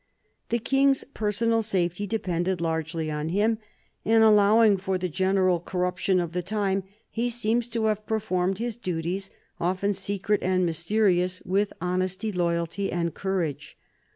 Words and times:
The 0.49 0.57
King's 0.57 1.03
personal 1.03 1.61
safety 1.61 2.07
depended 2.07 2.59
largely 2.59 3.11
on 3.11 3.29
him, 3.29 3.59
and 4.03 4.23
allowing 4.23 4.77
for 4.77 4.97
the 4.97 5.07
general 5.07 5.59
corruption 5.59 6.19
of 6.19 6.31
the 6.31 6.41
time, 6.41 6.81
he 7.11 7.29
seems 7.29 7.67
to 7.69 7.85
have 7.85 8.07
performed 8.07 8.57
his 8.57 8.77
duties, 8.77 9.29
often 9.59 9.93
secret 9.93 10.41
and 10.41 10.65
mysterious, 10.65 11.39
with 11.45 11.71
honesty, 11.79 12.31
loyalty, 12.31 12.91
and 12.91 13.13
courage. 13.13 13.77